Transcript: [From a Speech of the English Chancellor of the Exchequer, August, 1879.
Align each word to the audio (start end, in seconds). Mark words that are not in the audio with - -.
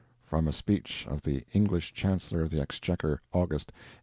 [From 0.25 0.47
a 0.47 0.51
Speech 0.51 1.05
of 1.07 1.21
the 1.21 1.45
English 1.53 1.93
Chancellor 1.93 2.41
of 2.41 2.49
the 2.49 2.59
Exchequer, 2.59 3.21
August, 3.35 3.67
1879. 3.69 3.79